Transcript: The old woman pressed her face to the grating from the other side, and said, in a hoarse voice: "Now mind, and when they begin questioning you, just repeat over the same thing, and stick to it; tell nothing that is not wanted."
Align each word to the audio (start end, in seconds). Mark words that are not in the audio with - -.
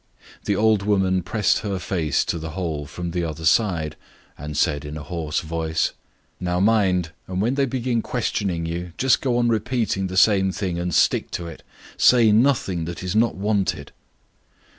The 0.45 0.55
old 0.55 0.81
woman 0.81 1.21
pressed 1.21 1.59
her 1.59 1.77
face 1.77 2.25
to 2.25 2.39
the 2.39 2.49
grating 2.53 2.87
from 2.87 3.11
the 3.11 3.23
other 3.23 3.45
side, 3.45 3.95
and 4.35 4.57
said, 4.57 4.83
in 4.83 4.97
a 4.97 5.03
hoarse 5.03 5.41
voice: 5.41 5.93
"Now 6.39 6.59
mind, 6.59 7.11
and 7.27 7.39
when 7.39 7.53
they 7.53 7.67
begin 7.67 8.01
questioning 8.01 8.65
you, 8.65 8.93
just 8.97 9.23
repeat 9.23 9.95
over 9.99 10.07
the 10.07 10.17
same 10.17 10.51
thing, 10.51 10.79
and 10.79 10.91
stick 10.95 11.29
to 11.37 11.45
it; 11.45 11.61
tell 11.99 12.33
nothing 12.33 12.85
that 12.85 13.03
is 13.03 13.15
not 13.15 13.35
wanted." 13.35 13.91